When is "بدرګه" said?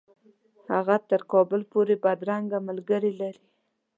2.03-2.59